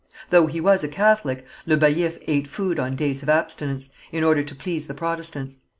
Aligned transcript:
Though 0.31 0.47
he 0.47 0.59
was 0.59 0.83
a 0.83 0.87
Catholic, 0.87 1.45
Le 1.67 1.77
Baillif 1.77 2.17
ate 2.25 2.47
food 2.47 2.79
on 2.79 2.95
days 2.95 3.21
of 3.21 3.29
abstinence, 3.29 3.91
in 4.11 4.23
order 4.23 4.41
to 4.41 4.55
please 4.55 4.87
the 4.87 4.95
Protestants. 4.95 5.59